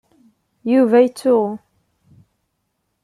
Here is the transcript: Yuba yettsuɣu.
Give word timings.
Yuba 0.71 0.97
yettsuɣu. 1.01 1.47